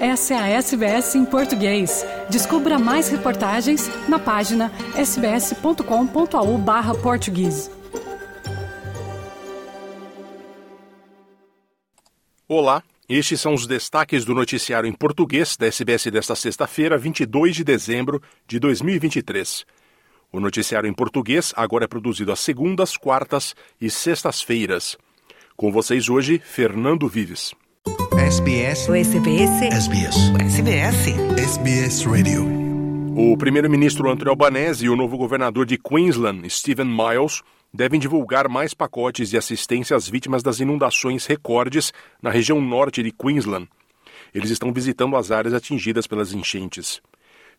[0.00, 2.06] Essa é a SBS em português.
[2.30, 7.70] Descubra mais reportagens na página sbs.com.au/português.
[12.48, 17.62] Olá, estes são os destaques do noticiário em português da SBS desta sexta-feira, 22 de
[17.62, 19.66] dezembro de 2023.
[20.32, 24.96] O noticiário em português agora é produzido às segundas, quartas e sextas-feiras.
[25.58, 27.52] Com vocês hoje, Fernando Vives.
[28.18, 28.88] SBS.
[28.88, 29.62] O SBS.
[29.62, 30.16] SBS.
[30.30, 31.08] O SBS.
[31.38, 32.44] SBS Radio.
[33.16, 37.42] O primeiro-ministro Anthony Albanese e o novo governador de Queensland, Stephen Miles,
[37.72, 43.12] devem divulgar mais pacotes de assistência às vítimas das inundações recordes na região norte de
[43.12, 43.68] Queensland.
[44.34, 47.00] Eles estão visitando as áreas atingidas pelas enchentes.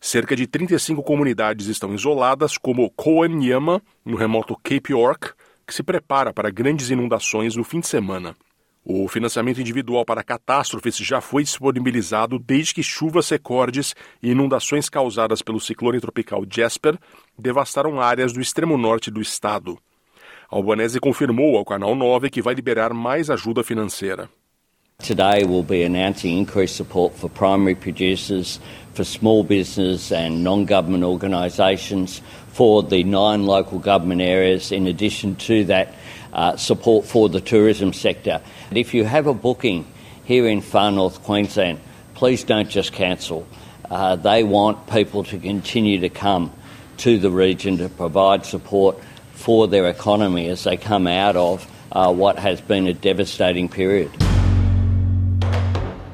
[0.00, 5.30] Cerca de 35 comunidades estão isoladas, como Koanyama, no remoto Cape York,
[5.66, 8.36] que se prepara para grandes inundações no fim de semana.
[8.84, 15.40] O financiamento individual para catástrofes já foi disponibilizado desde que chuvas recordes e inundações causadas
[15.40, 16.98] pelo ciclone tropical Jasper
[17.38, 19.78] devastaram áreas do extremo norte do estado.
[20.50, 24.28] Albanese confirmou ao Canal 9 que vai liberar mais ajuda financeira.
[24.98, 28.60] Today we'll be announcing increased support for primary producers,
[28.94, 32.22] for small business and non-government organisations,
[32.52, 35.94] for the nine local government areas, in addition to that
[36.32, 38.40] uh, support for the tourism sector.
[38.68, 39.86] And if you have a booking
[40.24, 41.80] here in far north Queensland,
[42.14, 43.46] please don't just cancel.
[43.90, 46.52] Uh, they want people to continue to come
[46.98, 48.98] to the region to provide support
[49.32, 54.10] for their economy as they come out of uh, what has been a devastating period.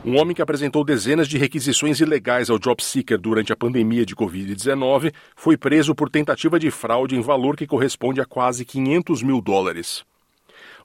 [0.09, 4.17] Um homem que apresentou dezenas de requisições ilegais ao job seeker durante a pandemia de
[4.17, 9.43] Covid-19 foi preso por tentativa de fraude em valor que corresponde a quase 500 mil
[9.43, 10.07] dólares.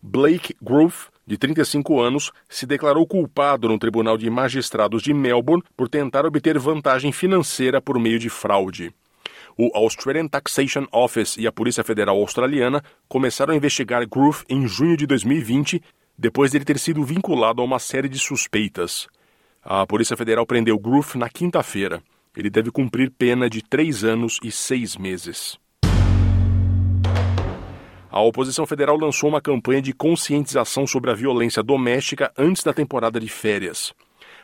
[0.01, 5.87] Blake Grove, de 35 anos, se declarou culpado no Tribunal de Magistrados de Melbourne por
[5.87, 8.93] tentar obter vantagem financeira por meio de fraude.
[9.57, 14.97] O Australian Taxation Office e a Polícia Federal Australiana começaram a investigar Groove em junho
[14.97, 15.81] de 2020
[16.17, 19.07] depois de ele ter sido vinculado a uma série de suspeitas.
[19.63, 22.01] A Polícia Federal prendeu Groove na quinta-feira.
[22.35, 25.57] Ele deve cumprir pena de três anos e seis meses.
[28.09, 33.19] A oposição federal lançou uma campanha de conscientização sobre a violência doméstica antes da temporada
[33.19, 33.91] de férias.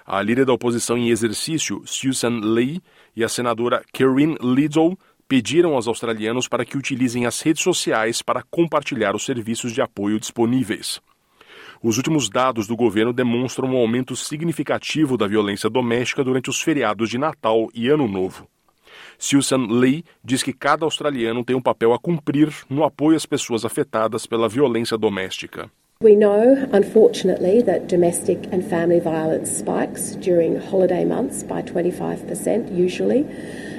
[0.05, 2.81] A líder da oposição em exercício, Susan Lee,
[3.15, 4.97] e a senadora Kerryn Liddle
[5.27, 10.19] pediram aos australianos para que utilizem as redes sociais para compartilhar os serviços de apoio
[10.19, 10.99] disponíveis.
[11.81, 17.09] Os últimos dados do governo demonstram um aumento significativo da violência doméstica durante os feriados
[17.09, 18.45] de Natal e Ano Novo.
[19.17, 23.63] Susan Lee diz que cada australiano tem um papel a cumprir no apoio às pessoas
[23.63, 25.71] afetadas pela violência doméstica.
[26.01, 33.25] We know, unfortunately, that domestic and family violence spikes during holiday months by 25% usually,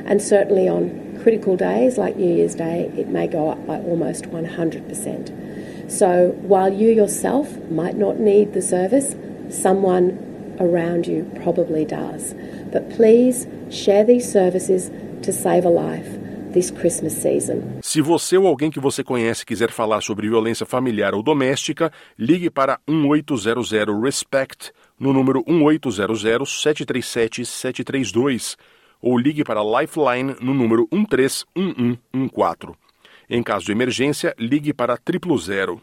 [0.06, 0.90] and certainly on
[1.22, 5.59] critical days like New Year's Day, it may go up by almost 100%.
[5.90, 9.16] So while you yourself might not need the service,
[9.50, 10.16] someone
[10.60, 12.32] around you probably does.
[12.72, 14.90] But please share these services
[15.22, 16.06] to save a life.
[16.52, 17.80] This Christmas season.
[17.80, 22.50] Se você ou alguém que você conhece quiser falar sobre violência familiar ou doméstica, ligue
[22.50, 23.70] para 1800
[24.02, 28.56] RESPECT no número 1800 737 732
[29.00, 32.89] ou ligue para Lifeline no número 131114.
[33.32, 35.80] Em caso de emergência, ligue para triplo zero.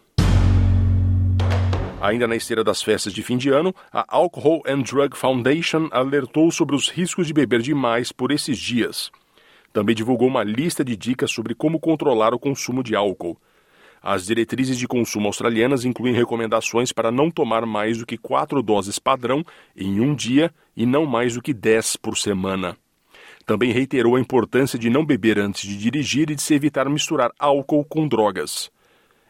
[2.02, 6.52] Ainda na esteira das festas de fim de ano, a Alcohol and Drug Foundation alertou
[6.52, 9.10] sobre os riscos de beber demais por esses dias.
[9.72, 13.40] Também divulgou uma lista de dicas sobre como controlar o consumo de álcool.
[14.04, 19.00] As diretrizes de consumo australianas incluem recomendações para não tomar mais do que quatro doses
[19.00, 19.42] padrão
[19.74, 22.78] em um dia e não mais do que dez por semana.
[23.48, 27.32] Também reiterou a importância de não beber antes de dirigir e de se evitar misturar
[27.40, 28.70] álcool com drogas.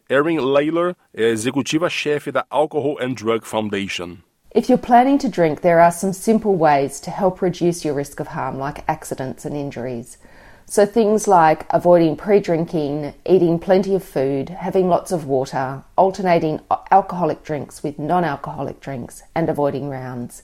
[0.10, 4.18] Erin Layler é executiva-chefe da Alcohol and Drug Foundation.
[4.56, 8.20] If you're planning to drink, there are some simple ways to help reduce your risk
[8.20, 10.18] of harm, like accidents and injuries.
[10.66, 16.60] So, things like avoiding pre drinking, eating plenty of food, having lots of water, alternating
[16.90, 20.42] alcoholic drinks with non alcoholic drinks, and avoiding rounds.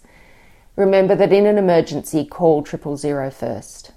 [0.75, 3.93] Remember that in an emergency, call triple zero first.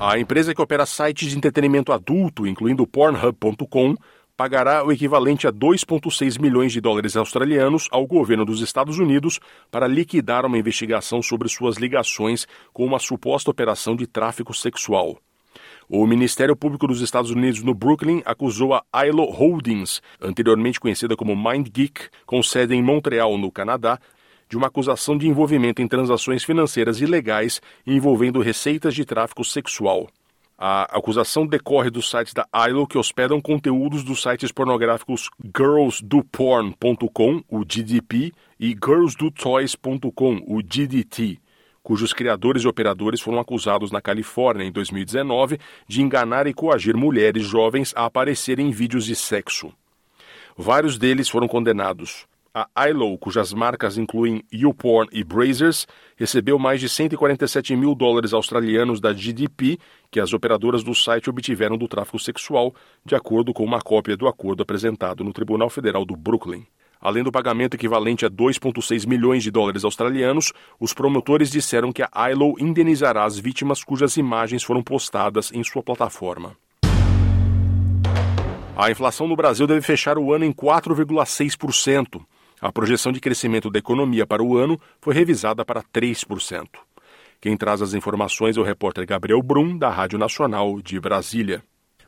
[0.00, 3.94] A empresa que opera sites de entretenimento adulto, incluindo Pornhub.com,
[4.36, 9.38] pagará o equivalente a 2,6 milhões de dólares australianos ao governo dos Estados Unidos
[9.70, 15.18] para liquidar uma investigação sobre suas ligações com uma suposta operação de tráfico sexual.
[15.88, 21.36] O Ministério Público dos Estados Unidos no Brooklyn acusou a ILO Holdings, anteriormente conhecida como
[21.36, 24.00] MindGeek, com sede em Montreal, no Canadá,
[24.50, 30.08] de uma acusação de envolvimento em transações financeiras ilegais envolvendo receitas de tráfico sexual.
[30.58, 37.64] A acusação decorre dos sites da ILO que hospedam conteúdos dos sites pornográficos girlsdoporn.com, o
[37.64, 41.38] GDP, e girlsdotoys.com, o GDT,
[41.82, 45.58] cujos criadores e operadores foram acusados na Califórnia em 2019
[45.88, 49.72] de enganar e coagir mulheres jovens a aparecerem em vídeos de sexo.
[50.58, 52.28] Vários deles foram condenados.
[52.52, 55.86] A ILO, cujas marcas incluem YouPorn e Brazers,
[56.16, 59.78] recebeu mais de 147 mil dólares australianos da GDP
[60.10, 62.74] que as operadoras do site obtiveram do tráfico sexual,
[63.04, 66.66] de acordo com uma cópia do acordo apresentado no Tribunal Federal do Brooklyn.
[67.00, 72.30] Além do pagamento equivalente a 2,6 milhões de dólares australianos, os promotores disseram que a
[72.32, 76.56] ILO indenizará as vítimas cujas imagens foram postadas em sua plataforma.
[78.76, 82.20] A inflação no Brasil deve fechar o ano em 4,6%.
[82.60, 86.66] A projeção de crescimento da economia para o ano foi revisada para 3%.
[87.40, 91.62] Quem traz as informações é o repórter Gabriel Brum, da Rádio Nacional de Brasília.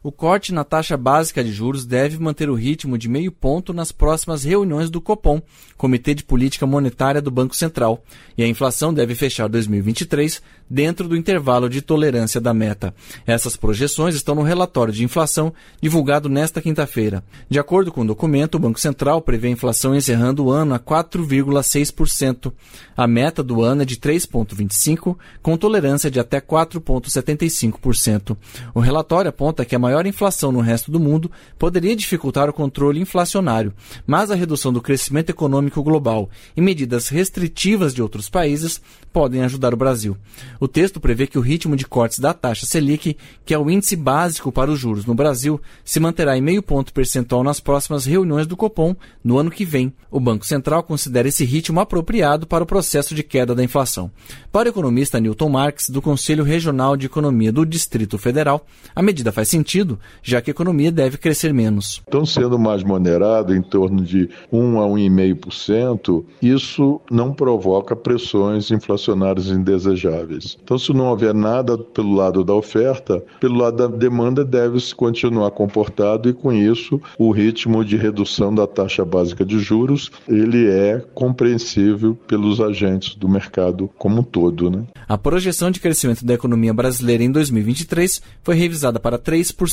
[0.05, 3.93] O corte na taxa básica de juros deve manter o ritmo de meio ponto nas
[3.93, 5.41] próximas reuniões do Copom,
[5.77, 8.03] Comitê de Política Monetária do Banco Central,
[8.37, 12.93] e a inflação deve fechar 2023 dentro do intervalo de tolerância da meta.
[13.25, 17.23] Essas projeções estão no relatório de inflação divulgado nesta quinta-feira.
[17.49, 20.81] De acordo com o documento, o Banco Central prevê a inflação encerrando o ano a
[20.81, 22.53] 4,6%.
[22.97, 28.37] A meta do ano é de 3,25%, com tolerância de até 4,75%.
[28.75, 32.53] O relatório aponta que a maior maior inflação no resto do mundo poderia dificultar o
[32.53, 33.75] controle inflacionário,
[34.07, 38.81] mas a redução do crescimento econômico global e medidas restritivas de outros países
[39.13, 40.17] podem ajudar o Brasil.
[40.59, 43.95] O texto prevê que o ritmo de cortes da taxa Selic, que é o índice
[43.95, 48.47] básico para os juros no Brasil, se manterá em meio ponto percentual nas próximas reuniões
[48.47, 49.93] do Copom no ano que vem.
[50.11, 54.11] O Banco Central considera esse ritmo apropriado para o processo de queda da inflação.
[54.51, 59.31] Para o economista Newton Marx, do Conselho Regional de Economia do Distrito Federal, a medida
[59.31, 62.03] faz sentido sentido, já que a economia deve crescer menos.
[62.07, 69.49] Estão sendo mais moderado, em torno de 1 a 1,5%, isso não provoca pressões inflacionárias
[69.49, 70.57] indesejáveis.
[70.63, 75.51] Então, se não houver nada pelo lado da oferta, pelo lado da demanda deve-se continuar
[75.51, 81.03] comportado e com isso o ritmo de redução da taxa básica de juros, ele é
[81.15, 84.85] compreensível pelos agentes do mercado como um todo, né?
[85.09, 89.72] A projeção de crescimento da economia brasileira em 2023 foi revisada para 3%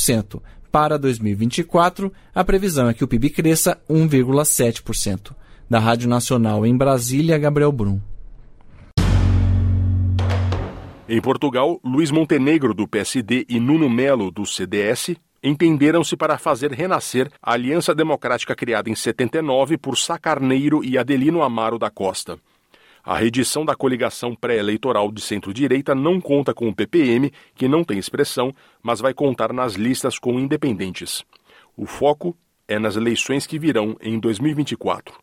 [0.70, 5.32] para 2024, a previsão é que o PIB cresça 1,7%.
[5.68, 8.00] Da Rádio Nacional em Brasília, Gabriel Brum.
[11.08, 17.28] Em Portugal, Luiz Montenegro, do PSD, e Nuno Melo, do CDS, entenderam-se para fazer renascer
[17.42, 22.38] a Aliança Democrática criada em 79 por Sacarneiro e Adelino Amaro da Costa.
[23.02, 27.98] A reedição da coligação pré-eleitoral de centro-direita não conta com o PPM, que não tem
[27.98, 31.24] expressão, mas vai contar nas listas com independentes.
[31.76, 32.36] O foco
[32.68, 35.18] é nas eleições que virão em 2024.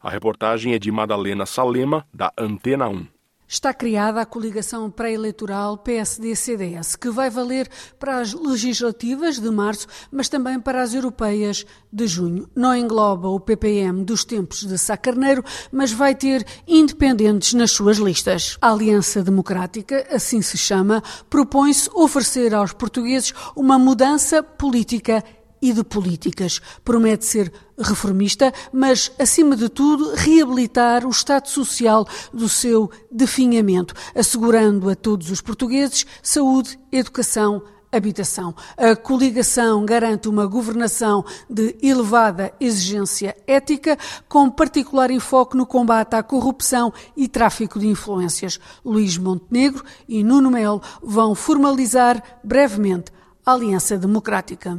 [0.00, 3.13] A reportagem é de Madalena Salema, da Antena 1
[3.54, 7.68] está criada a coligação pré-eleitoral PSD-CDS, que vai valer
[7.98, 12.48] para as legislativas de março, mas também para as europeias de junho.
[12.54, 17.98] Não engloba o PPM dos tempos de Sá Carneiro, mas vai ter independentes nas suas
[17.98, 18.58] listas.
[18.60, 25.22] A Aliança Democrática, assim se chama, propõe-se oferecer aos portugueses uma mudança política
[25.64, 26.60] e de políticas.
[26.84, 34.90] Promete ser reformista, mas, acima de tudo, reabilitar o Estado Social do seu definhamento, assegurando
[34.90, 38.54] a todos os portugueses saúde, educação, habitação.
[38.76, 43.96] A coligação garante uma governação de elevada exigência ética,
[44.28, 48.60] com particular enfoque no combate à corrupção e tráfico de influências.
[48.84, 53.10] Luís Montenegro e Nuno Melo vão formalizar brevemente
[53.46, 54.78] a Aliança Democrática.